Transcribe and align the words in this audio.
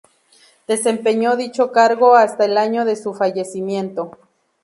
Desempeñó 0.67 1.35
dicho 1.35 1.71
cargo 1.71 2.15
hasta 2.15 2.45
el 2.45 2.57
año 2.57 2.85
de 2.85 2.95
su 2.95 3.13
fallecimiento. 3.13 4.17